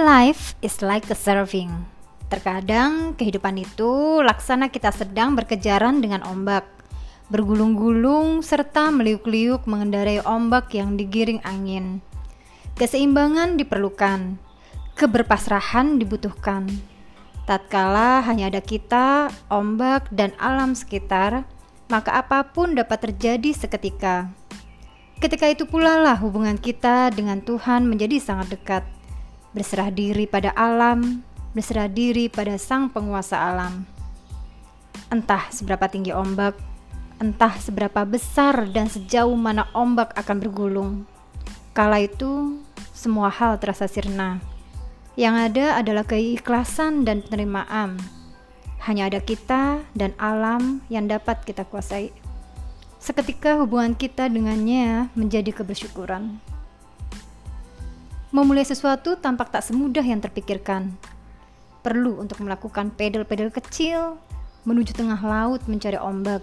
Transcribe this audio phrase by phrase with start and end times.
[0.00, 1.68] Life is like a surfing.
[2.32, 6.64] Terkadang kehidupan itu laksana kita sedang berkejaran dengan ombak,
[7.28, 12.00] bergulung-gulung serta meliuk-liuk mengendarai ombak yang digiring angin.
[12.80, 14.40] Keseimbangan diperlukan,
[14.96, 16.64] keberpasrahan dibutuhkan.
[17.44, 21.44] Tatkala hanya ada kita, ombak, dan alam sekitar,
[21.92, 24.32] maka apa pun dapat terjadi seketika.
[25.20, 28.80] Ketika itu pula lah hubungan kita dengan Tuhan menjadi sangat dekat
[29.50, 31.22] berserah diri pada alam,
[31.54, 33.86] berserah diri pada sang penguasa alam.
[35.10, 36.54] Entah seberapa tinggi ombak,
[37.18, 40.92] entah seberapa besar dan sejauh mana ombak akan bergulung.
[41.74, 42.62] Kala itu,
[42.94, 44.42] semua hal terasa sirna.
[45.18, 47.98] Yang ada adalah keikhlasan dan penerimaan.
[48.86, 52.14] Hanya ada kita dan alam yang dapat kita kuasai.
[53.00, 56.49] Seketika hubungan kita dengannya menjadi kebersyukuran.
[58.30, 60.94] Memulai sesuatu tampak tak semudah yang terpikirkan.
[61.82, 64.22] Perlu untuk melakukan pedal-pedal kecil
[64.62, 66.38] menuju tengah laut mencari ombak.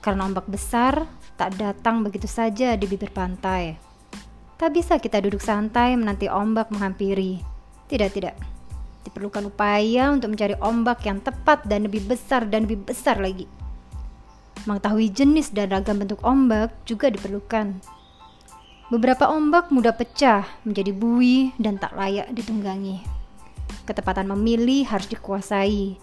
[0.00, 1.04] Karena ombak besar
[1.36, 3.76] tak datang begitu saja di bibir pantai.
[4.56, 7.44] Tak bisa kita duduk santai menanti ombak menghampiri.
[7.92, 8.40] Tidak, tidak.
[9.04, 13.44] Diperlukan upaya untuk mencari ombak yang tepat dan lebih besar dan lebih besar lagi.
[14.64, 17.95] Mengetahui jenis dan ragam bentuk ombak juga diperlukan
[18.86, 23.02] Beberapa ombak mudah pecah menjadi bui dan tak layak ditunggangi.
[23.82, 25.98] Ketepatan memilih harus dikuasai.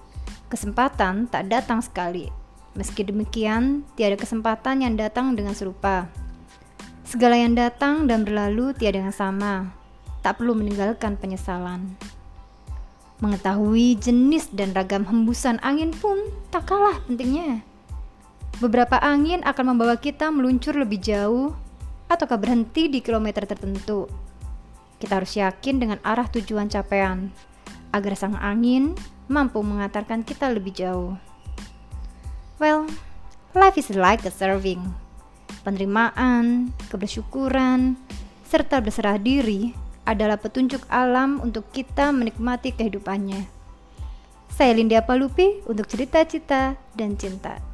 [0.52, 2.28] Kesempatan tak datang sekali.
[2.76, 6.12] Meski demikian, tiada kesempatan yang datang dengan serupa.
[7.08, 9.72] Segala yang datang dan berlalu tiada yang sama.
[10.20, 11.96] Tak perlu meninggalkan penyesalan.
[13.24, 16.20] Mengetahui jenis dan ragam hembusan angin pun
[16.52, 17.64] tak kalah pentingnya.
[18.60, 21.56] Beberapa angin akan membawa kita meluncur lebih jauh
[22.14, 24.06] ataukah berhenti di kilometer tertentu.
[25.02, 27.34] Kita harus yakin dengan arah tujuan capaian
[27.92, 28.96] agar sang angin
[29.28, 31.18] mampu mengantarkan kita lebih jauh.
[32.62, 32.88] Well,
[33.58, 34.80] life is like a serving.
[35.66, 37.98] Penerimaan, kebersyukuran,
[38.48, 39.74] serta berserah diri
[40.04, 43.48] adalah petunjuk alam untuk kita menikmati kehidupannya.
[44.54, 47.73] Saya Lindia Palupi untuk cerita-cerita dan cinta.